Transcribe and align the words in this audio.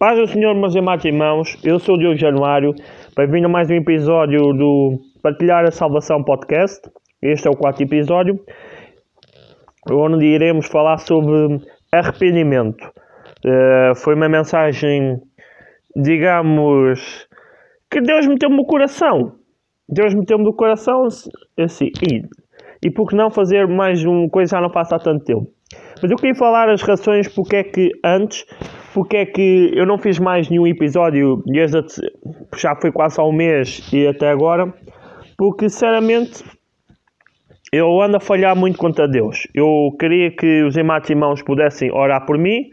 Paz 0.00 0.18
do 0.18 0.26
Senhor, 0.26 0.54
meus 0.54 0.74
amados 0.74 1.04
irmãos, 1.04 1.58
eu 1.62 1.78
sou 1.78 1.94
o 1.94 1.98
Diogo 1.98 2.16
Januário, 2.16 2.74
bem-vindo 3.14 3.48
a 3.48 3.50
mais 3.50 3.68
um 3.68 3.74
episódio 3.74 4.40
do 4.54 4.98
Partilhar 5.22 5.66
a 5.66 5.70
Salvação 5.70 6.24
Podcast. 6.24 6.88
Este 7.20 7.48
é 7.48 7.50
o 7.50 7.54
quarto 7.54 7.82
episódio, 7.82 8.40
onde 9.92 10.24
iremos 10.24 10.68
falar 10.68 10.96
sobre 10.96 11.60
arrependimento. 11.92 12.82
Uh, 13.44 13.94
foi 13.94 14.14
uma 14.14 14.26
mensagem, 14.26 15.20
digamos, 15.94 17.28
que 17.90 18.00
Deus 18.00 18.26
meteu-me 18.26 18.56
no 18.56 18.64
coração. 18.64 19.34
Deus 19.86 20.14
meteu-me 20.14 20.44
no 20.44 20.54
coração 20.54 21.02
assim, 21.58 21.90
e, 22.10 22.22
e 22.82 22.90
por 22.90 23.06
que 23.06 23.14
não 23.14 23.30
fazer 23.30 23.68
mais 23.68 24.02
uma 24.02 24.30
coisa 24.30 24.56
já 24.56 24.62
não 24.62 24.70
passa 24.70 24.96
há 24.96 24.98
tanto 24.98 25.26
tempo. 25.26 25.46
Mas 26.02 26.10
eu 26.10 26.16
queria 26.16 26.34
falar 26.34 26.70
as 26.70 26.80
razões 26.80 27.28
porque 27.28 27.56
é 27.56 27.64
que 27.64 27.90
antes 28.02 28.46
porque 28.94 29.16
é 29.16 29.26
que 29.26 29.70
eu 29.74 29.86
não 29.86 29.98
fiz 29.98 30.18
mais 30.18 30.48
nenhum 30.48 30.66
episódio 30.66 31.42
desde 31.46 31.84
já 32.56 32.74
foi 32.76 32.90
quase 32.90 33.20
há 33.20 33.24
um 33.24 33.32
mês 33.32 33.88
e 33.92 34.06
até 34.06 34.28
agora, 34.30 34.72
porque 35.36 35.68
sinceramente 35.68 36.44
eu 37.72 38.00
ando 38.00 38.16
a 38.16 38.20
falhar 38.20 38.56
muito 38.56 38.78
contra 38.78 39.06
Deus. 39.06 39.46
Eu 39.54 39.94
queria 39.98 40.30
que 40.30 40.64
os 40.64 40.76
irmãos 40.76 41.08
e 41.08 41.12
irmãos 41.12 41.42
pudessem 41.42 41.90
orar 41.92 42.26
por 42.26 42.36
mim, 42.36 42.70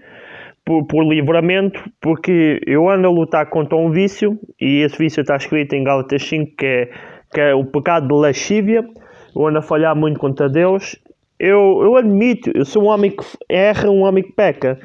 por, 0.66 0.86
por, 0.88 1.04
livramento, 1.04 1.84
porque 2.02 2.59
eu 2.66 2.90
ando 2.90 3.08
a 3.08 3.12
lutar 3.12 3.50
contra 3.50 3.78
um 3.78 3.92
vício, 3.92 4.40
e 4.59 4.81
esse 4.81 4.98
vício 4.98 5.22
está 5.22 5.36
escrito 5.36 5.76
em 5.76 5.84
Gálatas 5.84 6.23
5, 6.23 6.56
que 6.58 6.66
é, 6.66 6.90
que 7.31 7.40
é 7.40 7.54
o 7.54 7.66
pecado 7.66 8.08
de 8.08 8.14
lascívia. 8.14 8.84
Eu 9.36 9.48
ando 9.48 9.59
a 9.59 9.62
falhar 9.62 9.95
muito 9.95 10.20
contra 10.20 10.50
Deus. 10.50 10.98
Eu, 11.40 11.81
eu 11.84 11.95
admito, 11.95 12.52
eu 12.56 12.66
sou 12.66 12.84
um 12.84 12.88
homem 12.88 13.12
que 13.12 13.23
erra, 13.48 13.92
um 13.92 14.02
homem 14.02 14.23
que 14.23 14.34
peca. 14.34 14.80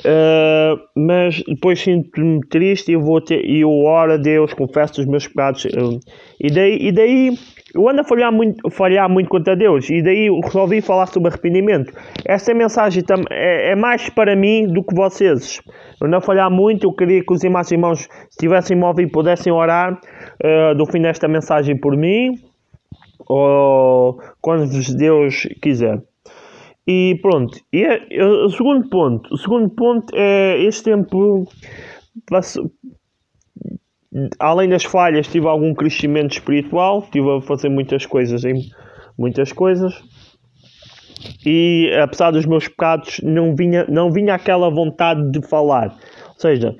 Uh, 0.00 0.78
mas 0.94 1.42
depois 1.46 1.80
sinto-me 1.80 2.40
triste 2.48 2.92
e 2.92 2.96
vou 2.96 3.20
ter, 3.20 3.44
e 3.44 3.60
eu 3.60 3.70
oro 3.70 4.12
a 4.12 4.16
Deus, 4.16 4.52
confesso 4.52 5.00
os 5.00 5.06
meus 5.06 5.26
pecados. 5.26 5.64
Uh, 5.64 5.98
e, 6.38 6.50
daí, 6.50 6.78
e 6.80 6.92
daí 6.92 7.38
eu 7.74 7.88
ando 7.88 8.00
a 8.00 8.04
falhar 8.04 8.32
muito, 8.32 8.70
falhar 8.70 9.08
muito 9.08 9.28
contra 9.28 9.56
Deus. 9.56 9.88
E 9.90 10.02
daí 10.02 10.28
resolvi 10.44 10.80
falar 10.80 11.06
sobre 11.06 11.28
arrependimento. 11.28 11.92
Esta 12.24 12.54
mensagem 12.54 13.02
é, 13.30 13.72
é 13.72 13.76
mais 13.76 14.08
para 14.08 14.36
mim 14.36 14.66
do 14.66 14.82
que 14.82 14.94
vocês. 14.94 15.60
Eu 16.00 16.08
não 16.08 16.20
falhar 16.20 16.50
muito, 16.50 16.86
eu 16.86 16.92
queria 16.92 17.22
que 17.22 17.32
os 17.32 17.42
irmãos 17.42 17.70
irmãos 17.70 18.08
estivessem 18.30 18.76
móveis 18.76 19.08
e 19.08 19.12
pudessem 19.12 19.52
orar 19.52 19.92
uh, 19.94 20.74
do 20.74 20.86
fim 20.86 21.00
desta 21.00 21.28
mensagem 21.28 21.76
por 21.76 21.96
mim. 21.96 22.38
Ou 23.28 24.20
quando 24.40 24.68
Deus 24.96 25.48
quiser. 25.60 26.00
E 26.86 27.18
pronto, 27.20 27.58
e 27.72 27.82
é, 27.82 28.06
é, 28.10 28.24
o 28.24 28.48
segundo 28.48 28.88
ponto, 28.88 29.34
o 29.34 29.36
segundo 29.36 29.68
ponto 29.70 30.14
é 30.14 30.62
este 30.62 30.84
tempo, 30.84 31.44
além 34.38 34.68
das 34.68 34.84
falhas, 34.84 35.26
tive 35.26 35.48
algum 35.48 35.74
crescimento 35.74 36.32
espiritual, 36.32 37.02
tive 37.10 37.28
a 37.28 37.40
fazer 37.40 37.68
muitas 37.68 38.06
coisas 38.06 38.44
em 38.44 38.70
muitas 39.18 39.52
coisas. 39.52 40.00
E 41.44 41.90
apesar 42.00 42.30
dos 42.30 42.46
meus 42.46 42.68
pecados, 42.68 43.20
não 43.22 43.56
vinha, 43.56 43.84
não 43.88 44.12
vinha 44.12 44.34
aquela 44.34 44.70
vontade 44.70 45.28
de 45.32 45.44
falar. 45.46 45.88
Ou 46.28 46.40
seja, 46.40 46.76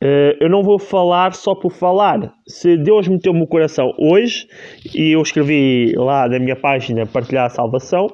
eh, 0.00 0.36
eu 0.40 0.48
não 0.48 0.62
vou 0.62 0.78
falar 0.78 1.34
só 1.34 1.54
por 1.54 1.72
falar. 1.72 2.32
Se 2.46 2.76
Deus 2.76 3.08
meteu 3.08 3.32
no 3.32 3.46
coração 3.46 3.92
hoje, 3.98 4.46
e 4.94 5.16
eu 5.16 5.22
escrevi 5.22 5.94
lá 5.96 6.28
na 6.28 6.38
minha 6.38 6.56
página 6.56 7.06
Partilhar 7.06 7.46
a 7.46 7.50
Salvação, 7.50 8.06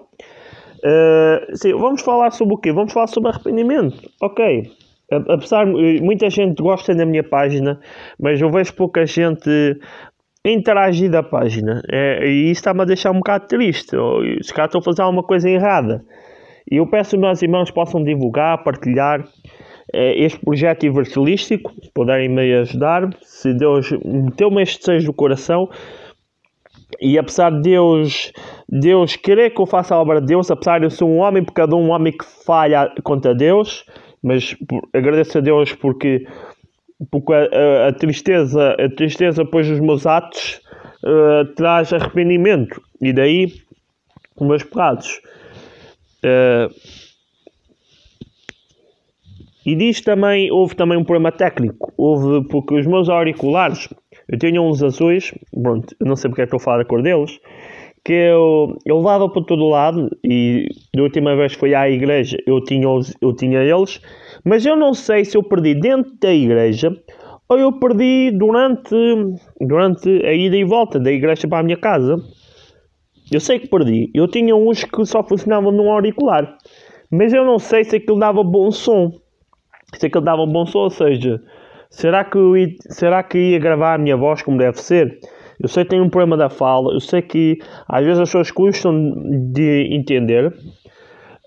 Uh, 0.85 1.57
sim, 1.57 1.73
vamos 1.73 2.03
falar 2.03 2.31
sobre 2.31 2.55
o 2.55 2.59
quê? 2.59 2.73
Vamos 2.73 2.93
falar 2.93 3.07
sobre 3.07 3.31
arrependimento. 3.31 3.97
Ok. 4.21 4.71
Apesar, 5.11 5.67
muita 5.67 6.29
gente 6.29 6.63
gosta 6.63 6.95
da 6.95 7.07
minha 7.07 7.23
página, 7.23 7.79
mas 8.19 8.41
eu 8.41 8.51
vejo 8.51 8.75
pouca 8.75 9.07
gente 9.07 9.79
interagir 10.45 11.11
da 11.11 11.23
página. 11.23 11.83
É, 11.91 12.27
e 12.27 12.51
isso 12.51 12.61
está-me 12.61 12.83
a 12.83 12.85
deixar 12.85 13.11
um 13.11 13.19
bocado 13.19 13.47
triste. 13.47 13.97
Os 13.97 14.51
caras 14.51 14.69
estão 14.69 14.81
a 14.81 14.85
fazer 14.85 15.03
alguma 15.03 15.23
coisa 15.23 15.48
errada. 15.48 16.05
E 16.70 16.77
eu 16.77 16.87
peço 16.87 17.13
que 17.13 17.19
meus 17.19 17.41
irmãos 17.42 17.70
possam 17.70 18.03
divulgar, 18.03 18.63
partilhar 18.64 19.25
é, 19.92 20.19
este 20.25 20.39
projeto 20.41 20.85
evangelístico, 20.85 21.73
puderem 21.95 22.29
me 22.29 22.55
ajudar. 22.55 23.11
Se 23.23 23.55
Deus 23.55 23.91
meteu-me 24.05 24.63
este 24.63 24.79
desejo 24.81 25.07
do 25.07 25.13
coração, 25.13 25.69
e 27.00 27.18
apesar 27.18 27.50
de 27.50 27.62
Deus, 27.62 28.33
Deus 28.68 29.17
querer 29.17 29.50
que 29.50 29.61
eu 29.61 29.67
faça 29.67 29.95
a 29.95 30.00
obra 30.00 30.20
de 30.20 30.27
Deus, 30.27 30.50
apesar 30.50 30.78
de 30.78 30.86
eu 30.86 30.90
ser 30.90 31.05
um 31.05 31.18
homem 31.18 31.45
pecador, 31.45 31.78
um 31.78 31.90
homem 31.90 32.12
que 32.12 32.24
falha 32.24 32.92
contra 33.02 33.34
Deus, 33.34 33.84
mas 34.22 34.56
agradeço 34.92 35.39
a 35.39 35.40
Deus 35.40 35.72
porque, 35.72 36.27
porque 37.11 37.33
a, 37.33 37.39
a, 37.39 37.89
a 37.89 37.92
tristeza, 37.92 38.77
a 38.78 38.89
tristeza 38.95 39.45
depois 39.45 39.68
dos 39.68 39.80
meus 39.80 40.06
atos 40.06 40.61
uh, 41.05 41.45
traz 41.55 41.92
arrependimento 41.92 42.80
e 43.01 43.12
daí 43.12 43.52
os 44.36 44.46
meus 44.46 44.62
pecados. 44.62 45.20
Uh, 46.24 46.72
e 49.66 49.74
diz 49.74 50.01
também, 50.02 50.51
houve 50.51 50.74
também 50.77 50.98
um 50.98 51.05
problema 51.05 51.33
técnico, 51.33 51.92
houve 51.96 52.46
porque 52.48 52.74
os 52.74 52.86
meus 52.86 53.08
auriculares 53.08 53.89
eu 54.29 54.39
tinha 54.39 54.61
uns 54.61 54.83
azuis, 54.83 55.33
pronto, 55.62 55.95
não 56.01 56.17
sei 56.17 56.30
porque 56.30 56.42
é 56.42 56.46
que 56.46 56.55
estou 56.55 56.58
a 56.58 56.64
falar 56.64 56.79
da 56.79 56.85
cor 56.85 57.02
deles, 57.02 57.39
que 58.05 58.12
eu, 58.12 58.77
eu 58.85 58.98
levava 58.98 59.29
para 59.29 59.42
todo 59.45 59.68
lado 59.68 60.11
e 60.23 60.68
da 60.95 61.02
última 61.02 61.35
vez 61.35 61.55
que 61.55 61.61
fui 61.61 61.74
à 61.74 61.89
igreja 61.89 62.36
eu 62.46 62.63
tinha, 62.63 62.86
eu 63.20 63.34
tinha 63.34 63.61
eles, 63.61 64.01
mas 64.45 64.67
eu 64.67 64.77
não 64.77 64.92
sei 64.92 65.24
se 65.24 65.36
eu 65.36 65.42
perdi 65.42 65.74
dentro 65.74 66.13
da 66.20 66.33
igreja 66.33 66.95
ou 67.48 67.58
eu 67.58 67.73
perdi 67.73 68.30
durante, 68.30 68.95
durante 69.61 70.08
a 70.24 70.33
ida 70.33 70.57
e 70.57 70.64
volta 70.64 70.98
da 70.98 71.11
igreja 71.13 71.46
para 71.46 71.58
a 71.58 71.63
minha 71.63 71.77
casa. 71.77 72.17
Eu 73.30 73.40
sei 73.40 73.58
que 73.58 73.68
perdi. 73.68 74.11
Eu 74.14 74.29
tinha 74.29 74.55
uns 74.55 74.84
que 74.84 75.05
só 75.07 75.23
funcionavam 75.23 75.73
num 75.73 75.90
auricular, 75.90 76.57
mas 77.11 77.33
eu 77.33 77.45
não 77.45 77.58
sei 77.58 77.84
se 77.84 77.96
aquilo 77.96 78.18
dava 78.18 78.42
bom 78.42 78.70
som. 78.70 79.13
Se 79.95 80.07
aquilo 80.07 80.24
dava 80.24 80.45
bom 80.46 80.67
som, 80.67 80.80
ou 80.80 80.90
seja, 80.90 81.40
Será 81.95 82.25
que, 82.25 82.37
eu 82.37 82.57
ia, 82.57 82.75
será 82.91 83.23
que 83.23 83.39
ia 83.39 83.59
gravar 83.59 83.95
a 83.95 83.99
minha 83.99 84.17
voz 84.17 84.43
como 84.43 84.59
deve 84.59 84.81
ser? 84.81 85.21
Eu 85.61 85.69
sei 85.69 85.85
que 85.85 85.91
tenho 85.91 86.03
um 86.03 86.11
problema 86.11 86.37
da 86.37 86.51
fala, 86.51 86.93
eu 86.93 86.99
sei 86.99 87.23
que 87.23 87.59
às 87.89 88.05
vezes 88.05 88.19
as 88.19 88.29
pessoas 88.29 88.51
custam 88.51 89.15
de 89.53 89.89
entender. 89.93 90.53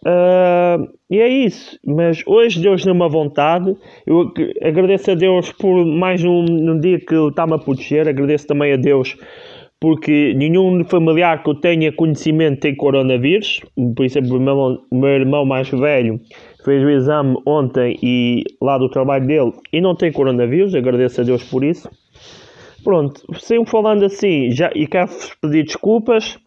Uh, 0.05 0.87
e 1.09 1.19
é 1.19 1.27
isso, 1.27 1.77
mas 1.85 2.23
hoje 2.25 2.61
Deus 2.61 2.85
deu 2.85 2.93
uma 2.93 3.09
vontade. 3.09 3.75
Eu 4.05 4.31
agradeço 4.63 5.11
a 5.11 5.15
Deus 5.15 5.51
por 5.51 5.85
mais 5.85 6.23
um, 6.23 6.45
um 6.45 6.79
dia 6.79 6.97
que 6.97 7.13
Ele 7.13 7.27
está-me 7.27 7.55
a 7.55 7.57
proteger. 7.57 8.07
Agradeço 8.07 8.47
também 8.47 8.71
a 8.71 8.77
Deus 8.77 9.17
porque 9.79 10.33
nenhum 10.33 10.83
familiar 10.85 11.43
que 11.43 11.49
eu 11.49 11.55
tenha 11.55 11.91
conhecimento 11.91 12.61
tem 12.61 12.73
coronavírus. 12.73 13.59
Por 13.95 14.05
exemplo, 14.05 14.37
o 14.37 14.39
meu, 14.39 14.81
meu 14.91 15.09
irmão 15.09 15.45
mais 15.45 15.69
velho 15.69 16.21
fez 16.67 16.83
o 16.83 16.89
exame 16.89 17.37
ontem 17.45 17.97
e 18.03 18.43
lá 18.61 18.77
do 18.77 18.89
trabalho 18.89 19.25
dele 19.25 19.53
e 19.71 19.79
não 19.79 19.95
tem 19.95 20.11
coronavírus, 20.11 20.75
agradeço 20.75 21.21
a 21.21 21.23
Deus 21.23 21.41
por 21.41 21.63
isso. 21.63 21.89
Pronto, 22.83 23.21
sempre 23.39 23.71
falando 23.71 24.03
assim, 24.03 24.51
já, 24.51 24.69
e 24.75 24.85
quero 24.85 25.09
pedir 25.41 25.63
desculpas 25.63 26.37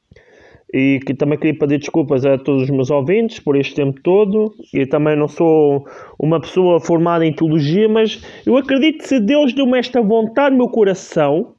e 0.75 1.01
que 1.07 1.15
também 1.15 1.39
queria 1.39 1.59
pedir 1.59 1.79
desculpas 1.79 2.27
a 2.27 2.37
todos 2.37 2.65
os 2.65 2.71
meus 2.71 2.91
ouvintes 2.91 3.41
por 3.41 3.57
este 3.57 3.75
tempo 3.75 3.99
todo. 4.03 4.53
E 4.75 4.85
também 4.85 5.17
não 5.17 5.27
sou 5.27 5.87
uma 6.19 6.39
pessoa 6.39 6.79
formada 6.81 7.25
em 7.25 7.33
teologia, 7.33 7.89
mas 7.89 8.23
eu 8.47 8.59
acredito 8.59 8.99
que 8.99 9.09
se 9.09 9.21
Deus 9.21 9.55
deu-me 9.55 9.79
esta 9.79 10.03
vontade 10.03 10.51
no 10.51 10.59
meu 10.59 10.69
coração, 10.69 11.55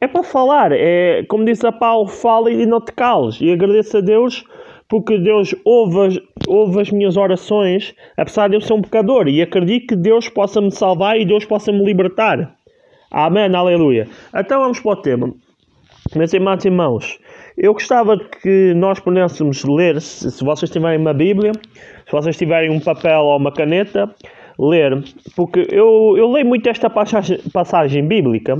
é 0.00 0.08
para 0.08 0.22
falar. 0.22 0.72
É 0.72 1.22
como 1.28 1.44
diz 1.44 1.62
a 1.62 1.70
Paulo, 1.70 2.08
fala 2.08 2.50
e 2.50 2.64
não 2.64 2.80
te 2.80 2.92
cales. 2.92 3.38
E 3.42 3.52
agradeço 3.52 3.98
a 3.98 4.00
Deus 4.00 4.42
porque 4.88 5.18
Deus 5.18 5.54
ouve 5.64 6.22
ouve 6.46 6.80
as 6.80 6.90
minhas 6.90 7.16
orações, 7.16 7.94
apesar 8.16 8.48
de 8.48 8.56
eu 8.56 8.60
ser 8.60 8.74
um 8.74 8.82
pecador, 8.82 9.28
e 9.28 9.40
acredito 9.40 9.88
que 9.88 9.96
Deus 9.96 10.28
possa 10.28 10.60
me 10.60 10.70
salvar 10.70 11.18
e 11.18 11.24
Deus 11.24 11.44
possa 11.44 11.72
me 11.72 11.84
libertar. 11.84 12.56
Amém, 13.10 13.54
aleluia. 13.54 14.08
Então 14.34 14.60
vamos 14.60 14.80
para 14.80 14.92
o 14.92 14.96
tema. 14.96 15.34
Meus 16.14 16.32
irmãos 16.32 16.64
e 16.64 16.68
irmãos, 16.68 17.18
eu 17.56 17.72
gostava 17.72 18.18
que 18.18 18.74
nós 18.74 19.00
pudéssemos 19.00 19.64
ler, 19.64 20.00
se 20.00 20.44
vocês 20.44 20.70
tiverem 20.70 21.00
uma 21.00 21.14
Bíblia, 21.14 21.52
se 22.06 22.12
vocês 22.12 22.36
tiverem 22.36 22.70
um 22.70 22.78
papel 22.78 23.20
ou 23.20 23.36
uma 23.36 23.50
caneta, 23.50 24.14
ler, 24.58 25.02
porque 25.34 25.66
eu, 25.70 26.14
eu 26.16 26.30
leio 26.30 26.46
muito 26.46 26.68
esta 26.68 26.88
passagem, 26.88 27.38
passagem 27.52 28.06
bíblica 28.06 28.56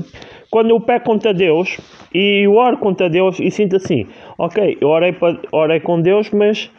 quando 0.51 0.71
eu 0.71 0.81
peco 0.81 1.07
contra 1.07 1.33
Deus 1.33 1.79
e 2.13 2.47
oro 2.49 2.79
contra 2.79 3.09
Deus 3.09 3.39
e 3.41 3.51
sinto 3.51 3.77
assim, 3.77 4.07
ok, 4.39 4.79
eu 4.81 4.89
orei, 4.89 5.15
orei 5.51 5.81
com 5.81 6.01
Deus, 6.01 6.31
mas 6.31 6.71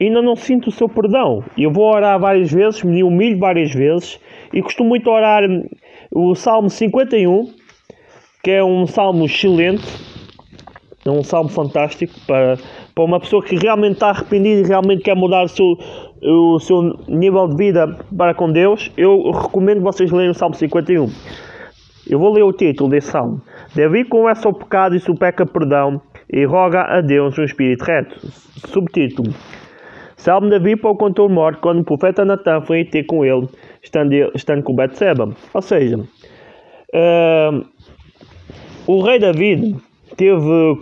ainda 0.00 0.20
não 0.20 0.36
sinto 0.36 0.68
o 0.68 0.72
seu 0.72 0.88
perdão. 0.88 1.42
Eu 1.56 1.70
vou 1.70 1.92
orar 1.92 2.18
várias 2.18 2.52
vezes, 2.52 2.82
me 2.82 3.02
humilho 3.02 3.38
várias 3.38 3.72
vezes 3.72 4.20
e 4.52 4.60
costumo 4.62 4.90
muito 4.90 5.10
orar 5.10 5.42
o 6.10 6.34
Salmo 6.34 6.68
51, 6.68 7.50
que 8.42 8.50
é 8.50 8.62
um 8.62 8.86
salmo 8.86 9.24
excelente, 9.24 9.84
é 11.04 11.10
um 11.10 11.22
salmo 11.22 11.48
fantástico 11.48 12.14
para, 12.26 12.58
para 12.94 13.04
uma 13.04 13.20
pessoa 13.20 13.42
que 13.42 13.56
realmente 13.56 13.94
está 13.94 14.10
arrependida 14.10 14.60
e 14.60 14.68
realmente 14.68 15.02
quer 15.02 15.14
mudar 15.14 15.44
o 15.44 15.48
seu, 15.48 15.78
o 16.24 16.58
seu 16.58 16.98
nível 17.06 17.46
de 17.48 17.56
vida 17.56 17.98
para 18.16 18.34
com 18.34 18.50
Deus, 18.50 18.90
eu 18.96 19.30
recomendo 19.30 19.82
vocês 19.82 20.10
lerem 20.10 20.30
o 20.30 20.34
Salmo 20.34 20.54
51. 20.54 21.10
Eu 22.08 22.18
vou 22.18 22.32
ler 22.32 22.42
o 22.42 22.52
título 22.52 22.90
desse 22.90 23.10
salmo. 23.10 23.40
Davi 23.74 24.04
conversa 24.04 24.48
o 24.48 24.54
pecado 24.54 24.96
e 24.96 25.00
supeca 25.00 25.44
perdão 25.44 26.00
e 26.30 26.44
roga 26.44 26.82
a 26.82 27.00
Deus 27.00 27.38
um 27.38 27.44
espírito 27.44 27.84
reto. 27.84 28.18
Subtítulo. 28.68 29.34
Salmo 30.16 30.48
Davi 30.48 30.76
para 30.76 30.90
o 30.90 30.96
contor 30.96 31.28
morte 31.28 31.60
quando 31.60 31.80
o 31.80 31.84
profeta 31.84 32.24
Natan 32.24 32.62
foi 32.62 32.84
ter 32.84 33.04
com 33.04 33.24
ele, 33.24 33.46
estando, 33.82 34.12
estando 34.34 34.62
com 34.62 34.74
Betseba. 34.74 35.30
Ou 35.52 35.62
seja, 35.62 35.98
uh, 35.98 37.66
o 38.86 39.02
rei 39.02 39.18
David 39.18 39.76
teve, 40.16 40.78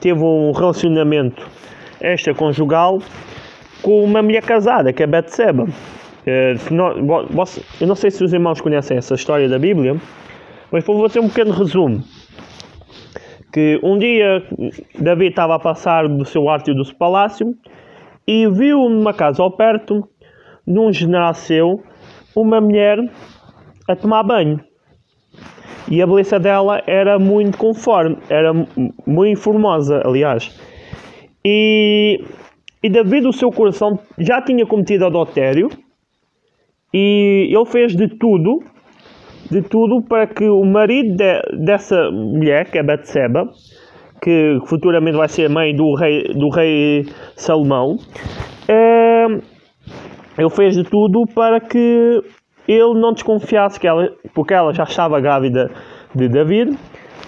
teve 0.00 0.20
um 0.22 0.52
relacionamento 0.52 1.44
extraconjugal 2.00 3.00
com 3.86 4.02
uma 4.02 4.20
mulher 4.20 4.42
casada, 4.42 4.92
que 4.92 5.00
é 5.00 5.06
Betseba. 5.06 5.62
Uh, 5.62 7.44
eu 7.80 7.86
não 7.86 7.94
sei 7.94 8.10
se 8.10 8.24
os 8.24 8.32
irmãos 8.32 8.60
conhecem 8.60 8.96
essa 8.96 9.14
história 9.14 9.48
da 9.48 9.60
Bíblia, 9.60 9.96
mas 10.72 10.84
vou 10.84 11.00
fazer 11.02 11.20
um 11.20 11.28
pequeno 11.28 11.52
resumo. 11.52 12.02
Que 13.52 13.78
um 13.84 13.96
dia 13.96 14.42
Davi 14.98 15.28
estava 15.28 15.54
a 15.54 15.60
passar 15.60 16.08
do 16.08 16.24
seu 16.24 16.48
átrio 16.48 16.74
do 16.74 16.84
seu 16.84 16.96
palácio 16.96 17.54
e 18.26 18.48
viu 18.48 18.88
numa 18.88 19.14
casa 19.14 19.40
ao 19.40 19.52
perto, 19.52 20.02
num 20.66 20.92
general 20.92 21.32
seu, 21.32 21.80
uma 22.34 22.60
mulher 22.60 22.98
a 23.86 23.94
tomar 23.94 24.24
banho. 24.24 24.58
E 25.88 26.02
a 26.02 26.06
beleza 26.08 26.40
dela 26.40 26.82
era 26.88 27.20
muito 27.20 27.56
conforme, 27.56 28.18
era 28.28 28.52
muito 29.06 29.40
formosa, 29.40 30.02
aliás. 30.04 30.60
E, 31.44 32.24
e 32.86 32.90
Davi, 32.90 33.20
do 33.20 33.32
seu 33.32 33.50
coração, 33.50 33.98
já 34.18 34.40
tinha 34.40 34.64
cometido 34.66 35.06
adultério 35.06 35.68
e 36.94 37.48
ele 37.50 37.66
fez 37.66 37.94
de 37.94 38.08
tudo 38.08 38.60
de 39.50 39.62
tudo 39.62 40.02
para 40.02 40.26
que 40.26 40.44
o 40.44 40.64
marido 40.64 41.16
de, 41.16 41.64
dessa 41.64 42.10
mulher, 42.10 42.70
que 42.70 42.78
é 42.78 42.82
Batseba, 42.82 43.48
que 44.20 44.58
futuramente 44.66 45.16
vai 45.16 45.28
ser 45.28 45.48
mãe 45.48 45.74
do 45.74 45.94
rei, 45.94 46.24
do 46.34 46.48
rei 46.48 47.06
Salomão, 47.36 47.96
é, 48.68 49.26
ele 50.38 50.50
fez 50.50 50.74
de 50.74 50.84
tudo 50.84 51.24
para 51.34 51.60
que 51.60 52.22
ele 52.66 53.00
não 53.00 53.12
desconfiasse 53.12 53.78
que 53.78 53.86
ela, 53.86 54.08
porque 54.34 54.52
ela 54.52 54.72
já 54.72 54.84
estava 54.84 55.20
grávida 55.20 55.70
de 56.14 56.28
David, 56.28 56.76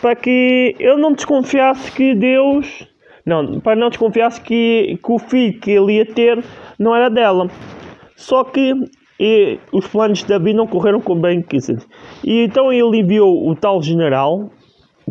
para 0.01 0.17
que 0.17 0.75
ele 0.79 1.01
não 1.01 1.13
desconfiasse 1.13 1.93
que 1.93 2.15
Deus, 2.15 2.89
não, 3.29 3.61
para 3.61 3.77
não 3.77 3.89
desconfiasse 3.89 4.41
que, 4.41 4.99
que 5.03 5.13
o 5.13 5.19
filho 5.19 5.61
que 5.61 5.71
ele 5.71 5.97
ia 5.97 6.07
ter 6.07 6.43
não 6.79 6.95
era 6.95 7.09
dela. 7.09 7.49
Só 8.17 8.43
que 8.43 8.75
e 9.21 9.59
os 9.73 9.87
planos 9.89 10.21
de 10.21 10.27
Davi 10.27 10.55
não 10.55 10.67
correram 10.67 11.01
como 11.01 11.21
bem 11.21 11.43
quis. 11.43 11.69
E 12.25 12.45
então 12.45 12.73
ele 12.73 13.01
enviou 13.01 13.49
o 13.49 13.55
tal 13.57 13.83
general, 13.83 14.51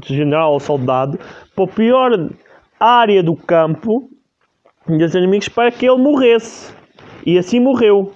general 0.06 0.60
soldado, 0.60 1.20
para 1.54 1.66
a 1.66 1.68
pior 1.68 2.30
área 2.80 3.22
do 3.22 3.36
campo 3.36 4.10
dos 4.88 5.14
inimigos 5.14 5.50
para 5.50 5.72
que 5.72 5.86
ele 5.86 6.02
morresse. 6.02 6.74
E 7.26 7.38
assim 7.38 7.60
morreu. 7.60 8.14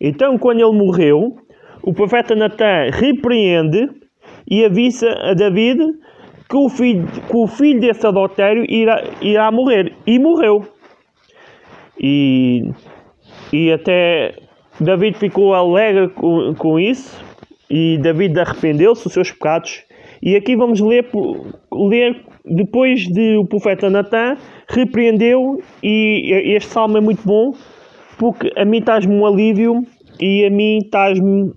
Então, 0.00 0.36
quando 0.36 0.60
ele 0.60 0.76
morreu, 0.76 1.36
o 1.82 1.94
profeta 1.94 2.34
Natan 2.34 2.90
repreende 2.90 3.88
e 4.50 4.64
avisa 4.64 5.08
a 5.22 5.34
David 5.34 5.80
que 6.48 6.56
o 6.56 6.68
filho, 6.68 7.06
que 7.06 7.36
o 7.36 7.46
filho 7.46 7.80
desse 7.80 8.06
adultério 8.06 8.64
irá, 8.68 9.02
irá 9.20 9.50
morrer. 9.50 9.94
E 10.06 10.18
morreu. 10.18 10.66
E, 11.98 12.70
e 13.52 13.72
até 13.72 14.34
David 14.80 15.18
ficou 15.18 15.54
alegre 15.54 16.08
com, 16.10 16.54
com 16.54 16.78
isso 16.78 17.24
e 17.70 17.98
David 17.98 18.38
arrependeu-se 18.38 19.04
dos 19.04 19.12
seus 19.12 19.30
pecados. 19.30 19.82
E 20.22 20.36
aqui 20.36 20.56
vamos 20.56 20.80
ler, 20.80 21.08
ler 21.72 22.24
depois 22.44 23.02
de 23.06 23.36
o 23.36 23.46
profeta 23.46 23.88
Natan 23.90 24.36
repreendeu 24.68 25.60
e 25.82 26.54
este 26.56 26.70
salmo 26.70 26.98
é 26.98 27.00
muito 27.00 27.22
bom 27.24 27.52
porque 28.18 28.50
a 28.56 28.64
mim 28.64 28.80
traz-me 28.80 29.14
um 29.14 29.26
alívio 29.26 29.82
e 30.20 30.44
a 30.44 30.50
mim 30.50 30.78
traz-me 30.90 31.52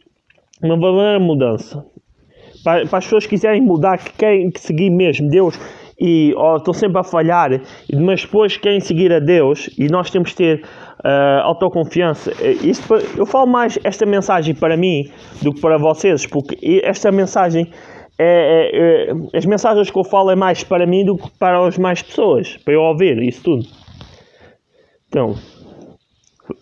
uma 0.61 0.75
verdadeira 0.79 1.19
mudança. 1.19 1.85
Para, 2.67 2.85
para, 2.85 2.97
as 2.97 3.05
pessoas 3.05 3.23
que 3.23 3.29
quiserem 3.29 3.61
mudar, 3.61 3.97
que 3.97 4.11
querem 4.11 4.51
seguir 4.57 4.89
mesmo 4.89 5.29
Deus 5.29 5.57
e 5.97 6.33
oh, 6.35 6.57
estão 6.57 6.73
sempre 6.73 6.99
a 6.99 7.03
falhar, 7.03 7.61
mas 7.97 8.23
depois 8.23 8.57
querem 8.57 8.81
seguir 8.81 9.13
a 9.13 9.19
Deus 9.19 9.69
e 9.77 9.87
nós 9.87 10.09
temos 10.09 10.31
que 10.31 10.35
ter 10.35 10.63
uh, 10.99 11.43
autoconfiança. 11.43 12.29
Eh, 12.41 12.57
isto, 12.63 12.93
eu 13.15 13.25
falo 13.25 13.47
mais 13.47 13.79
esta 13.85 14.05
mensagem 14.05 14.53
para 14.53 14.75
mim 14.75 15.09
do 15.41 15.53
que 15.53 15.61
para 15.61 15.77
vocês, 15.77 16.25
porque 16.25 16.81
esta 16.83 17.09
mensagem 17.09 17.71
é, 18.19 18.25
é, 18.25 19.11
é, 19.11 19.37
as 19.37 19.45
mensagens 19.45 19.89
que 19.89 19.97
eu 19.97 20.03
falo 20.03 20.29
é 20.29 20.35
mais 20.35 20.61
para 20.61 20.85
mim 20.85 21.05
do 21.05 21.15
que 21.15 21.29
para 21.39 21.65
as 21.65 21.77
mais 21.77 22.01
pessoas, 22.01 22.57
para 22.65 22.73
eu 22.73 22.81
ouvir 22.81 23.17
isso 23.23 23.43
tudo. 23.43 23.65
Então, 25.07 25.35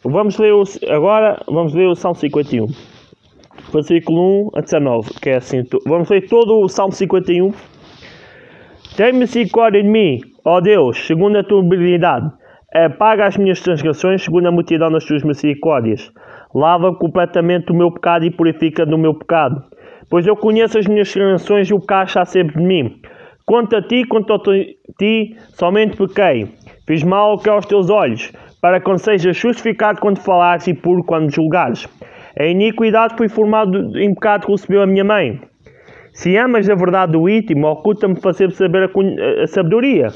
vamos 0.03 0.37
ler 0.37 0.53
o, 0.53 0.63
agora 0.87 1.41
vamos 1.47 1.73
ler 1.73 1.87
o 1.87 1.95
Salmo 1.95 2.19
51, 2.19 2.67
versículo 3.75 4.47
1 4.47 4.57
a 4.57 4.61
19, 4.61 5.09
que 5.21 5.29
é 5.29 5.35
assim, 5.37 5.63
vamos 5.85 6.09
ler 6.09 6.27
todo 6.27 6.59
o 6.59 6.67
Salmo 6.67 6.93
51. 6.93 7.51
Tem 8.97 9.13
misericórdia 9.13 9.83
de 9.83 9.89
mim, 9.89 10.19
ó 10.43 10.59
Deus, 10.59 11.05
segundo 11.05 11.37
a 11.37 11.43
tua 11.43 11.61
habilidade 11.61 12.31
Apaga 12.75 13.27
as 13.27 13.37
minhas 13.37 13.61
transgressões 13.61 14.21
segundo 14.21 14.47
a 14.47 14.51
multidão 14.51 14.91
das 14.91 15.05
tuas 15.05 15.23
misericórdias. 15.23 16.11
Lava 16.53 16.93
completamente 16.93 17.71
o 17.71 17.73
meu 17.73 17.89
pecado 17.89 18.25
e 18.25 18.29
purifica 18.31 18.85
do 18.85 18.97
meu 18.97 19.13
pecado. 19.13 19.63
Pois 20.09 20.27
eu 20.27 20.35
conheço 20.35 20.77
as 20.77 20.85
minhas 20.85 21.09
transgressões 21.09 21.69
e 21.69 21.73
o 21.73 21.79
pecado 21.79 22.07
está 22.07 22.25
sempre 22.25 22.57
de 22.57 22.67
mim. 22.67 22.99
Quanto 23.45 23.77
a 23.77 23.81
ti, 23.81 24.03
quanto 24.03 24.33
a 24.33 24.39
ti, 24.99 25.37
somente 25.53 25.95
pequei. 25.95 26.49
Fiz 26.85 27.01
mal 27.01 27.37
que 27.37 27.47
aos 27.47 27.65
teus 27.65 27.89
olhos, 27.89 28.33
para 28.61 28.81
que 28.81 28.89
não 28.89 28.97
sejas 28.97 29.37
justificado 29.37 30.01
quando 30.01 30.19
falares 30.19 30.67
e 30.67 30.73
puro 30.73 31.01
quando 31.01 31.33
julgares. 31.33 31.87
A 32.37 32.45
iniquidade 32.45 33.15
foi 33.15 33.29
formado 33.29 33.97
em 33.97 34.13
pecado 34.13 34.45
que 34.45 34.51
recebeu 34.51 34.81
a 34.81 34.87
minha 34.87 35.03
mãe. 35.03 35.39
Se 36.11 36.35
amas 36.37 36.69
a 36.69 36.75
verdade 36.75 37.13
do 37.13 37.29
íntimo, 37.29 37.67
oculta-me 37.67 38.19
fazer 38.19 38.51
saber 38.51 38.83
a, 38.89 39.43
a 39.43 39.47
sabedoria. 39.47 40.07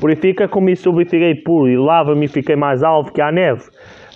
Purifica 0.00 0.48
como 0.48 0.70
isso 0.70 0.94
fiquei 0.96 1.34
puro 1.34 1.68
e 1.68 1.76
lava-me 1.76 2.26
e 2.26 2.28
fiquei 2.28 2.56
mais 2.56 2.82
alvo 2.82 3.12
que 3.12 3.20
a 3.20 3.30
neve. 3.30 3.62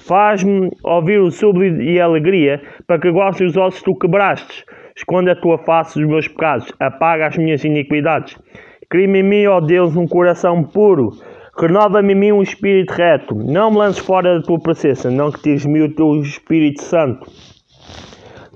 Faz-me 0.06 0.70
ouvir 0.82 1.20
o 1.20 1.30
súbito 1.30 1.80
e 1.82 2.00
a 2.00 2.04
alegria, 2.04 2.62
para 2.86 2.98
que 2.98 3.10
goste 3.10 3.44
os 3.44 3.56
ossos 3.56 3.80
que 3.80 3.86
tu 3.86 3.98
quebrastes. 3.98 4.64
Esconde 4.96 5.30
a 5.30 5.36
tua 5.36 5.58
face 5.58 5.98
dos 5.98 6.08
meus 6.08 6.28
pecados, 6.28 6.72
apaga 6.80 7.26
as 7.26 7.36
minhas 7.36 7.62
iniquidades. 7.64 8.36
Cria-me 8.88 9.20
em 9.20 9.22
mim, 9.22 9.46
ó 9.46 9.60
Deus, 9.60 9.96
um 9.96 10.06
coração 10.06 10.64
puro. 10.64 11.10
Renova-me 11.58 12.12
em 12.12 12.16
mim 12.16 12.32
um 12.32 12.42
espírito 12.42 12.92
reto. 12.92 13.34
Não 13.34 13.70
me 13.70 13.78
lances 13.78 14.04
fora 14.04 14.38
da 14.38 14.42
tua 14.42 14.58
presença, 14.58 15.10
não 15.10 15.30
que 15.30 15.42
tires-me 15.42 15.82
o 15.82 15.94
teu 15.94 16.16
Espírito 16.22 16.82
Santo. 16.82 17.30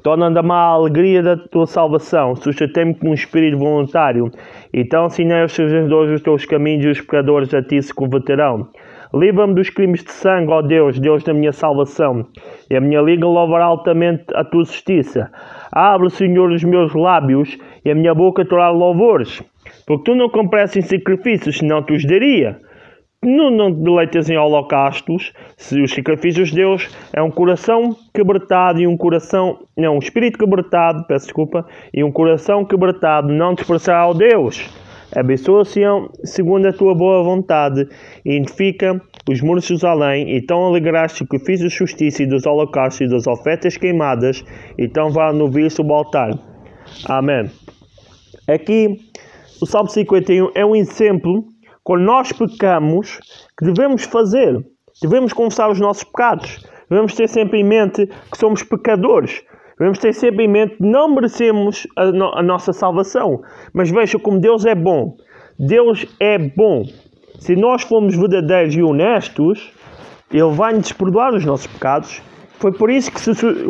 Torna-me 0.04 0.52
a 0.52 0.54
alegria 0.54 1.22
da 1.22 1.36
tua 1.36 1.66
salvação. 1.66 2.36
Sustentei-me 2.36 2.94
com 2.94 3.08
um 3.08 3.14
espírito 3.14 3.58
voluntário 3.58 4.30
então 4.76 5.06
ensinei 5.06 5.40
aos 5.40 5.52
sujeitos 5.52 6.10
os 6.10 6.20
teus 6.20 6.44
caminhos 6.44 6.84
e 6.84 6.88
os 6.88 7.00
pecadores 7.00 7.54
a 7.54 7.62
ti 7.62 7.80
se 7.80 7.94
converterão. 7.94 8.68
Livra-me 9.14 9.54
dos 9.54 9.70
crimes 9.70 10.02
de 10.02 10.10
sangue, 10.10 10.50
ó 10.50 10.60
Deus, 10.60 10.98
Deus 10.98 11.22
da 11.22 11.32
minha 11.32 11.52
salvação, 11.52 12.26
e 12.68 12.76
a 12.76 12.80
minha 12.80 13.00
língua 13.00 13.28
louvará 13.28 13.66
altamente 13.66 14.24
a 14.34 14.42
tua 14.42 14.64
justiça. 14.64 15.30
Abre, 15.70 16.10
Senhor, 16.10 16.50
os 16.50 16.64
meus 16.64 16.92
lábios, 16.92 17.56
e 17.84 17.90
a 17.90 17.94
minha 17.94 18.12
boca 18.12 18.44
terá 18.44 18.70
louvores, 18.70 19.40
porque 19.86 20.10
tu 20.10 20.16
não 20.16 20.28
compraste 20.28 20.80
em 20.80 20.82
sacrifícios, 20.82 21.58
senão 21.58 21.80
tu 21.80 21.94
os 21.94 22.04
daria 22.04 22.58
não, 23.26 23.50
não 23.50 23.70
deleitas 23.70 24.28
em 24.28 24.36
holocaustos, 24.36 25.32
se 25.56 25.80
os 25.80 25.92
sacrifícios 25.92 26.50
de 26.50 26.56
Deus 26.56 26.88
é 27.12 27.22
um 27.22 27.30
coração 27.30 27.96
quebrantado 28.12 28.80
e 28.80 28.86
um 28.86 28.96
coração, 28.96 29.58
não, 29.76 29.96
um 29.96 29.98
espírito 29.98 30.38
quebrantado, 30.38 31.04
peço 31.06 31.26
desculpa, 31.26 31.66
e 31.92 32.02
um 32.04 32.12
coração 32.12 32.64
quebrantado 32.64 33.32
não 33.32 33.54
desprezará 33.54 34.00
ao 34.00 34.14
Deus. 34.14 34.68
Abençoa-se 35.14 35.80
segundo 36.24 36.66
a 36.66 36.72
tua 36.72 36.94
boa 36.94 37.22
vontade, 37.22 37.88
e 38.24 38.34
edifica 38.34 39.00
os 39.30 39.40
muros 39.40 39.62
de 39.62 39.68
Jerusalém, 39.68 40.36
então 40.36 40.64
alegraste 40.64 41.24
que 41.24 41.38
fiz 41.38 41.62
a 41.62 41.68
justiça 41.68 42.22
e 42.22 42.26
dos 42.26 42.44
holocaustos 42.44 43.00
e 43.00 43.08
das 43.08 43.26
ofertas 43.26 43.76
queimadas, 43.76 44.44
então 44.76 45.10
vá 45.10 45.32
no 45.32 45.50
sobre 45.70 45.92
o 45.92 45.96
altar. 45.96 46.38
Amém. 47.06 47.50
Aqui, 48.46 48.98
o 49.62 49.66
Salmo 49.66 49.88
51 49.88 50.50
é 50.54 50.66
um 50.66 50.76
exemplo 50.76 51.44
quando 51.84 52.02
nós 52.02 52.32
pecamos, 52.32 53.20
que 53.58 53.66
devemos 53.66 54.04
fazer? 54.04 54.58
Devemos 55.02 55.34
confessar 55.34 55.70
os 55.70 55.78
nossos 55.78 56.02
pecados. 56.02 56.64
Devemos 56.88 57.14
ter 57.14 57.28
sempre 57.28 57.60
em 57.60 57.64
mente 57.64 58.06
que 58.06 58.38
somos 58.38 58.62
pecadores. 58.62 59.42
Devemos 59.78 59.98
ter 59.98 60.14
sempre 60.14 60.44
em 60.44 60.48
mente 60.48 60.76
que 60.76 60.82
não 60.82 61.14
merecemos 61.14 61.86
a, 61.94 62.06
no 62.06 62.34
a 62.34 62.42
nossa 62.42 62.72
salvação. 62.72 63.42
Mas 63.74 63.90
veja 63.90 64.18
como 64.18 64.40
Deus 64.40 64.64
é 64.64 64.74
bom. 64.74 65.14
Deus 65.58 66.06
é 66.18 66.38
bom. 66.38 66.84
Se 67.38 67.54
nós 67.54 67.82
formos 67.82 68.16
verdadeiros 68.16 68.74
e 68.74 68.82
honestos, 68.82 69.70
Ele 70.32 70.54
vai-nos 70.54 70.90
perdoar 70.90 71.34
os 71.34 71.44
nossos 71.44 71.66
pecados. 71.66 72.22
Foi 72.60 72.72
por, 72.72 72.88
isso 72.88 73.12
que 73.12 73.18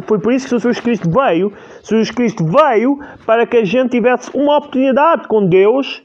foi 0.03 0.21
por 0.21 0.33
isso 0.33 0.45
que 0.47 0.51
Jesus 0.51 0.79
Cristo 0.79 1.11
veio. 1.11 1.53
Jesus 1.83 2.13
Cristo 2.13 2.45
veio 2.45 2.97
para 3.27 3.45
que 3.45 3.57
a 3.57 3.65
gente 3.65 3.91
tivesse 3.91 4.31
uma 4.35 4.59
oportunidade 4.59 5.27
com 5.27 5.49
Deus, 5.49 6.04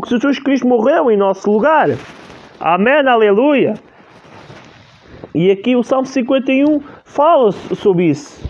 porque 0.00 0.10
Jesus 0.10 0.40
Cristo 0.40 0.66
morreu 0.66 1.08
em 1.08 1.16
nosso 1.16 1.48
lugar. 1.48 1.88
Amém, 2.58 3.06
aleluia. 3.06 3.74
E 5.32 5.52
aqui 5.52 5.76
o 5.76 5.84
Salmo 5.84 6.06
51 6.06 6.80
fala 7.04 7.52
sobre 7.52 8.06
isso. 8.06 8.42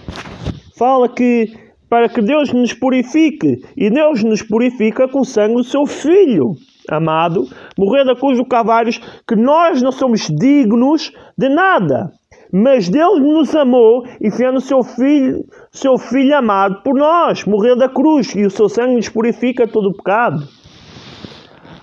Fala 0.79 1.07
que 1.07 1.53
para 1.87 2.09
que 2.09 2.23
Deus 2.23 2.51
nos 2.51 2.73
purifique, 2.73 3.63
e 3.77 3.91
Deus 3.91 4.25
nos 4.25 4.43
purifica 4.43 5.07
com 5.07 5.21
o 5.21 5.25
sangue 5.25 5.57
do 5.57 5.65
seu 5.65 5.85
Filho 5.85 6.55
amado, 6.91 7.47
morrer 7.79 8.05
da 8.05 8.17
cruz 8.17 8.39
do 8.39 8.45
Calvário, 8.45 8.93
que 9.27 9.37
nós 9.37 9.81
não 9.83 9.93
somos 9.93 10.29
dignos 10.29 11.13
de 11.37 11.49
nada. 11.49 12.11
Mas 12.53 12.89
Deus 12.89 13.21
nos 13.21 13.55
amou 13.55 14.05
e 14.21 14.31
fez 14.31 14.55
o 14.55 14.61
seu 14.61 14.83
filho, 14.83 15.45
seu 15.71 15.99
filho 15.99 16.37
amado 16.37 16.83
por 16.83 16.95
nós, 16.95 17.45
morreu 17.45 17.77
da 17.77 17.89
cruz, 17.89 18.35
e 18.35 18.47
o 18.47 18.51
seu 18.51 18.69
sangue 18.69 18.97
nos 18.97 19.09
purifica 19.09 19.67
todo 19.67 19.91
o 19.91 19.97
pecado. 19.97 20.43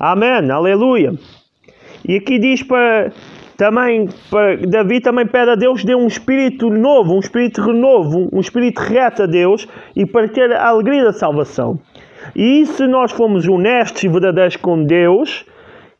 Amém, 0.04 0.50
aleluia. 0.50 1.14
E 2.10 2.16
aqui 2.16 2.40
diz 2.40 2.64
para 2.64 3.12
também 3.56 4.10
para 4.32 4.58
Davi 4.58 5.00
também 5.00 5.28
pede 5.28 5.52
a 5.52 5.56
Deus 5.56 5.86
dê 5.86 5.94
um 5.94 6.08
espírito 6.08 6.72
novo, 6.72 7.14
um 7.14 7.20
espírito 7.20 7.62
renovo, 7.62 8.28
um 8.34 8.40
espírito 8.40 8.82
reto 8.82 9.22
a 9.22 9.26
Deus 9.28 9.68
e 9.96 10.04
para 10.04 10.28
ter 10.28 10.52
a 10.54 10.70
alegria 10.70 11.04
da 11.04 11.14
salvação. 11.14 11.80
E 12.36 12.66
se 12.66 12.88
nós 12.88 13.12
formos 13.12 13.48
honestos 13.48 14.04
e 14.04 14.08
verdadeiros 14.08 14.56
com 14.56 14.84
Deus, 14.84 15.46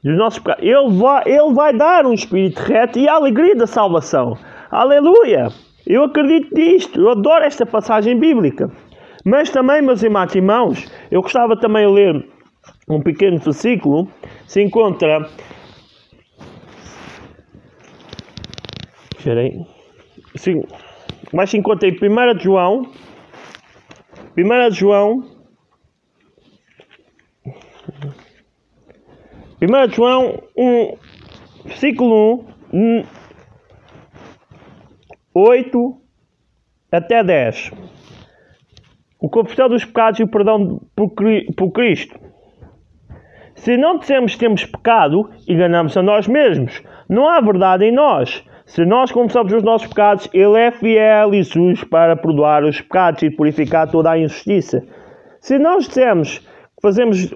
nossos 0.04 0.42
ele 0.58 0.98
vai, 0.98 1.22
ele 1.28 1.54
vai 1.54 1.72
dar 1.72 2.04
um 2.08 2.14
espírito 2.14 2.58
reto 2.58 2.98
e 2.98 3.08
a 3.08 3.14
alegria 3.14 3.56
da 3.56 3.68
salvação. 3.68 4.36
Aleluia! 4.72 5.50
Eu 5.86 6.06
acredito 6.06 6.56
nisto, 6.56 7.00
eu 7.00 7.12
adoro 7.12 7.44
esta 7.44 7.68
passagem 7.68 8.18
bíblica. 8.18 8.68
Mas 9.24 9.52
também, 9.52 9.80
meus 9.80 10.02
irmãos 10.02 10.34
irmãos, 10.34 10.92
eu 11.12 11.22
gostava 11.22 11.56
também 11.56 11.86
de 11.86 11.94
ler 11.94 12.26
um 12.96 13.02
pequeno 13.02 13.38
versículo. 13.40 14.08
Se 14.48 14.62
encontra. 14.62 15.30
Espera 19.18 19.42
aí. 19.42 19.66
Sim, 20.36 20.64
mas 21.34 21.50
se 21.50 21.58
encontra 21.58 21.88
em 21.88 21.94
1 21.94 22.40
João. 22.40 22.92
1 24.38 24.72
João 24.72 25.42
1 29.62 29.92
João 29.92 30.42
1, 30.58 30.98
versículo 31.66 32.46
1, 32.74 33.04
8 35.36 36.02
até 36.92 37.24
10. 37.24 37.72
O 39.20 39.30
confissão 39.30 39.70
dos 39.70 39.86
pecados 39.86 40.20
e 40.20 40.24
o 40.24 40.28
perdão 40.28 40.82
por 40.96 41.72
Cristo. 41.72 42.20
Se 43.62 43.78
não 43.78 44.00
dissemos 44.00 44.34
que 44.34 44.40
temos 44.40 44.66
pecado, 44.66 45.30
enganamos 45.48 45.96
a 45.96 46.02
nós 46.02 46.28
mesmos. 46.28 46.82
Não 47.08 47.30
há 47.30 47.40
verdade 47.40 47.86
em 47.86 47.92
nós. 47.92 48.44
Se 48.66 48.84
nós 48.84 49.12
confessamos 49.12 49.54
os 49.54 49.62
nossos 49.62 49.88
pecados, 49.88 50.28
Ele 50.34 50.58
é 50.60 50.72
fiel 50.72 51.32
e 51.36 51.44
justo 51.44 51.88
para 51.88 52.16
perdoar 52.16 52.64
os 52.64 52.82
pecados 52.82 53.22
e 53.22 53.30
purificar 53.30 53.88
toda 53.88 54.10
a 54.10 54.18
injustiça. 54.18 54.84
Se 55.40 55.60
nós 55.60 55.86
dissemos 55.86 56.40
que 56.40 56.82
fazemos 56.82 57.30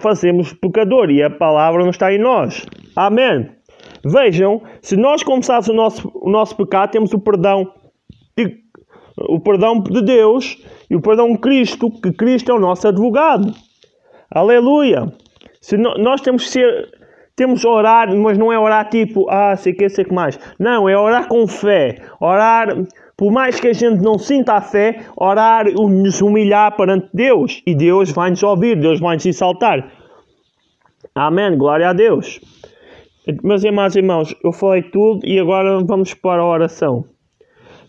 fazemos 0.00 0.52
pecador 0.52 1.10
e 1.10 1.20
a 1.24 1.28
palavra 1.28 1.82
não 1.82 1.90
está 1.90 2.12
em 2.12 2.20
nós. 2.20 2.64
Amém. 2.94 3.50
Vejam, 4.04 4.62
se 4.80 4.96
nós 4.96 5.24
confessarmos 5.24 5.66
o 5.66 5.74
nosso, 5.74 6.12
o 6.14 6.30
nosso 6.30 6.56
pecado, 6.56 6.92
temos 6.92 7.12
o 7.12 7.18
perdão, 7.18 7.68
de, 8.38 8.58
o 9.28 9.40
perdão 9.40 9.80
de 9.80 10.02
Deus 10.02 10.56
e 10.88 10.94
o 10.94 11.00
perdão 11.00 11.32
de 11.32 11.38
Cristo, 11.38 11.90
que 12.00 12.12
Cristo 12.12 12.52
é 12.52 12.54
o 12.54 12.60
nosso 12.60 12.86
advogado. 12.86 13.52
Aleluia. 14.30 15.12
Se 15.60 15.76
no, 15.76 15.94
nós 15.94 16.20
temos 16.20 16.44
que 16.44 16.50
ser, 16.50 16.90
temos 17.34 17.64
orar, 17.64 18.14
mas 18.14 18.38
não 18.38 18.52
é 18.52 18.58
orar 18.58 18.88
tipo, 18.88 19.28
ah, 19.28 19.56
sei 19.56 19.72
que, 19.72 19.88
sei 19.88 20.04
que 20.04 20.14
mais. 20.14 20.38
Não, 20.58 20.88
é 20.88 20.96
orar 20.96 21.28
com 21.28 21.46
fé. 21.46 21.96
Orar 22.20 22.68
por 23.16 23.32
mais 23.32 23.58
que 23.58 23.68
a 23.68 23.72
gente 23.72 24.02
não 24.02 24.18
sinta 24.18 24.54
a 24.54 24.60
fé, 24.60 25.06
orar, 25.16 25.64
nos 25.72 26.20
humilhar 26.20 26.76
perante 26.76 27.08
Deus. 27.14 27.62
E 27.66 27.74
Deus 27.74 28.10
vai 28.10 28.30
nos 28.30 28.42
ouvir, 28.42 28.78
Deus 28.78 29.00
vai 29.00 29.16
nos 29.16 29.24
exaltar. 29.24 29.90
Amém. 31.14 31.56
Glória 31.56 31.88
a 31.88 31.92
Deus. 31.94 32.40
Meus 33.42 33.64
irmãos 33.64 33.96
e 33.96 33.98
irmãos, 33.98 34.36
eu 34.44 34.52
falei 34.52 34.82
tudo 34.82 35.26
e 35.26 35.40
agora 35.40 35.80
vamos 35.82 36.12
para 36.14 36.42
a 36.42 36.46
oração. 36.46 37.06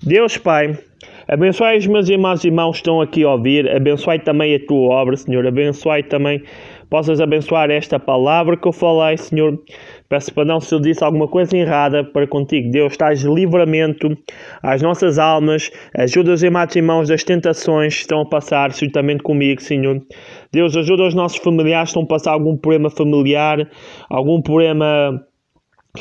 Deus 0.01 0.37
Pai, 0.37 0.79
abençoai 1.27 1.77
os 1.77 1.87
meus 1.87 2.09
irmãos 2.09 2.43
e 2.43 2.47
irmãos 2.47 2.71
que 2.71 2.77
estão 2.77 3.01
aqui 3.01 3.23
a 3.23 3.31
ouvir, 3.31 3.69
abençoai 3.69 4.19
também 4.19 4.55
a 4.55 4.65
tua 4.65 4.95
obra, 4.95 5.15
Senhor, 5.15 5.45
abençoai 5.45 6.03
também, 6.03 6.41
possas 6.89 7.19
abençoar 7.19 7.69
esta 7.69 7.99
palavra 7.99 8.57
que 8.57 8.67
eu 8.67 8.71
falei, 8.71 9.17
Senhor, 9.17 9.59
Peço 10.09 10.33
perdão 10.33 10.61
se 10.61 10.73
eu 10.73 10.79
disse 10.79 11.03
alguma 11.03 11.27
coisa 11.27 11.57
errada 11.57 12.01
para 12.01 12.25
contigo. 12.25 12.71
Deus, 12.71 12.93
estás 12.93 13.21
livramento 13.23 14.17
às 14.63 14.81
nossas 14.81 15.19
almas. 15.19 15.69
Ajuda 15.93 16.31
os 16.31 16.41
irmãos 16.43 16.73
e 16.73 16.79
irmãos 16.79 17.09
das 17.09 17.25
tentações 17.25 17.93
que 17.93 18.01
estão 18.01 18.21
a 18.21 18.25
passar 18.25 18.71
juntamente 18.73 19.21
comigo, 19.21 19.61
Senhor. 19.61 20.01
Deus, 20.49 20.77
ajuda 20.77 21.03
os 21.03 21.13
nossos 21.13 21.39
familiares 21.39 21.89
que 21.89 21.99
estão 21.99 22.03
a 22.03 22.07
passar 22.07 22.31
algum 22.31 22.55
problema 22.55 22.89
familiar, 22.89 23.69
algum 24.09 24.41
problema 24.41 25.26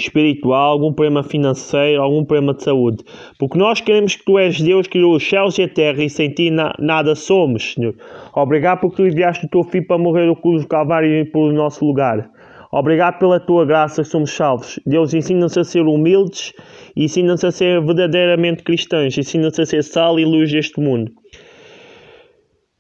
espiritual, 0.01 0.73
algum 0.73 0.93
problema 0.93 1.23
financeiro, 1.23 2.03
algum 2.03 2.25
problema 2.25 2.55
de 2.55 2.63
saúde. 2.63 3.05
Porque 3.39 3.59
nós 3.59 3.81
queremos 3.81 4.17
que 4.17 4.25
Tu 4.25 4.39
és 4.39 4.61
Deus 4.61 4.87
que 4.87 4.99
criou 4.99 5.17
os 5.17 5.29
céus 5.29 5.59
e 5.59 5.63
a 5.63 5.69
terra 5.69 6.03
e 6.03 6.11
sem 6.11 6.31
Ti 6.31 6.51
na, 6.51 6.75
nada 6.79 7.15
somos, 7.15 7.75
Senhor. 7.75 7.95
Obrigado 8.35 8.81
porque 8.81 8.97
Tu 8.97 9.09
enviaste 9.09 9.47
o 9.47 9.49
Teu 9.49 9.65
Filho 9.65 9.87
para 9.87 9.99
morrer 9.99 10.27
no 10.27 10.37
cruz 10.37 10.63
do 10.63 10.69
Calvário 10.69 11.31
por 11.31 11.53
nosso 11.53 11.85
lugar. 11.85 12.31
Obrigado 12.73 13.19
pela 13.19 13.41
tua 13.41 13.65
graça 13.65 14.03
que 14.03 14.09
somos 14.09 14.33
salvos. 14.33 14.79
Deus 14.85 15.15
ensina-nos 15.15 15.57
a 15.57 15.65
ser 15.65 15.83
humildes 15.83 16.53
e 16.95 17.05
ensina-nos 17.05 17.45
a 17.45 17.51
ser 17.51 17.81
verdadeiramente 17.81 18.63
cristãos. 18.63 19.17
Ensina-nos 19.17 19.59
a 19.59 19.65
ser 19.65 19.83
sal 19.83 20.19
e 20.19 20.25
luz 20.25 20.51
deste 20.51 20.81
mundo. 20.81 21.13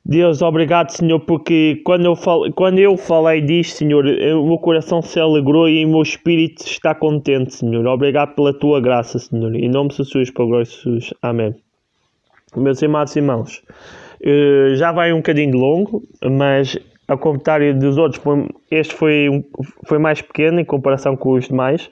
Deus, 0.09 0.41
obrigado, 0.41 0.91
Senhor, 0.91 1.19
porque 1.19 1.83
quando 1.85 2.05
eu, 2.05 2.15
fal... 2.15 2.43
quando 2.53 2.79
eu 2.79 2.97
falei 2.97 3.41
disto, 3.41 3.79
Senhor, 3.79 4.07
o 4.07 4.47
meu 4.47 4.59
coração 4.59 5.03
se 5.03 5.19
alegrou 5.19 5.69
e 5.69 5.85
o 5.85 5.89
meu 5.89 6.03
espírito 6.03 6.63
está 6.65 6.95
contente, 6.95 7.55
Senhor. 7.55 7.85
Obrigado 7.89 8.37
pela 8.37 8.57
tua 8.57 8.81
graça, 8.81 9.19
Senhor. 9.19 9.53
Em 9.57 9.69
nome 9.69 9.91
de 9.91 9.97
Jesus, 9.97 10.31
para 10.31 10.45
glória 10.45 10.65
de 10.65 10.71
Jesus. 10.71 11.13
Amém. 11.21 11.57
Meus 12.55 12.81
amados 12.85 13.17
irmãos, 13.17 13.61
eh, 14.23 14.75
já 14.77 14.93
vai 14.93 15.13
um 15.13 15.17
bocadinho 15.17 15.59
longo, 15.59 16.01
mas 16.25 16.79
ao 17.09 17.19
contrário 17.19 17.77
dos 17.77 17.99
outros, 17.99 18.23
este 18.71 18.95
foi, 18.95 19.29
foi 19.87 19.99
mais 19.99 20.23
pequeno 20.23 20.61
em 20.61 20.65
comparação 20.65 21.17
com 21.17 21.33
os 21.33 21.49
demais. 21.49 21.91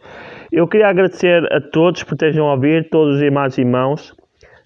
Eu 0.53 0.69
queria 0.69 0.87
agradecer 0.87 1.53
a 1.53 1.61
todos 1.61 2.05
por 2.05 2.17
terem 2.17 2.41
ouvido, 2.41 2.87
todos 2.91 3.17
os 3.17 3.23
e 3.23 3.61
irmãos. 3.61 4.15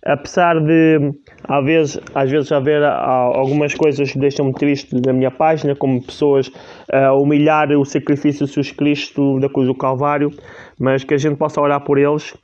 Apesar 0.05 0.61
de, 0.61 1.13
às 1.45 1.65
vezes, 1.65 2.01
às 2.15 2.31
vezes 2.31 2.53
haver 2.53 2.83
algumas 2.85 3.75
coisas 3.75 4.13
que 4.13 4.19
deixam-me 4.19 4.53
triste 4.55 4.95
na 5.05 5.13
minha 5.13 5.31
página, 5.31 5.75
como 5.75 6.03
pessoas 6.03 6.51
a 6.91 7.13
uh, 7.13 7.21
humilhar 7.21 7.71
o 7.73 7.85
sacrifício 7.85 8.47
de 8.47 8.53
Jesus 8.53 8.71
Cristo 8.71 9.41
da 9.41 9.49
cruz 9.49 9.67
do 9.67 9.75
Calvário, 9.75 10.31
mas 10.79 11.03
que 11.03 11.15
a 11.15 11.19
gente 11.19 11.37
possa 11.37 11.61
orar 11.61 11.81
por 11.81 11.99
eles. 11.99 12.35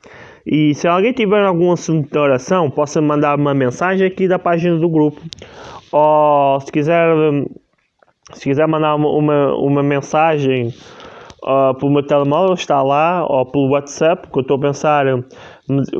E 0.45 0.75
se 0.75 0.87
alguém 0.87 1.13
tiver 1.13 1.43
algum 1.43 1.71
assunto 1.71 2.11
de 2.11 2.17
oração, 2.19 2.69
possa 2.69 3.01
mandar 3.01 3.39
uma 3.39 3.53
mensagem 3.53 4.05
aqui 4.05 4.27
da 4.27 4.37
página 4.37 4.77
do 4.77 4.89
grupo. 4.89 5.21
Ou 5.91 6.59
se 6.59 6.71
quiser 6.71 7.07
se 8.33 8.43
quiser 8.43 8.67
mandar 8.67 8.95
uma, 8.95 9.09
uma, 9.09 9.55
uma 9.55 9.83
mensagem 9.83 10.73
uh, 11.45 11.73
pelo 11.77 11.91
meu 11.91 12.05
telemóvel, 12.05 12.53
está 12.53 12.81
lá, 12.81 13.25
ou 13.25 13.45
pelo 13.45 13.69
WhatsApp, 13.69 14.27
que 14.29 14.37
eu 14.37 14.41
estou 14.41 14.57
a 14.57 14.59
pensar 14.59 15.05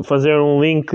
fazer 0.04 0.38
um 0.38 0.60
link 0.60 0.92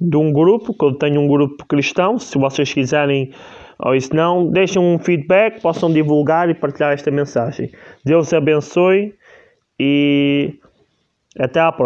de 0.00 0.16
um 0.16 0.32
grupo, 0.32 0.72
que 0.72 0.84
eu 0.84 0.94
tenho 0.94 1.20
um 1.20 1.28
grupo 1.28 1.64
cristão, 1.66 2.18
se 2.18 2.38
vocês 2.38 2.72
quiserem 2.72 3.32
ou 3.78 4.00
se 4.00 4.14
não, 4.14 4.50
deixem 4.50 4.80
um 4.80 4.98
feedback, 4.98 5.60
possam 5.60 5.92
divulgar 5.92 6.48
e 6.48 6.54
partilhar 6.54 6.92
esta 6.92 7.10
mensagem. 7.10 7.70
Deus 8.04 8.32
abençoe 8.32 9.14
e 9.78 10.54
até 11.38 11.60
à 11.60 11.72
próxima. 11.72 11.82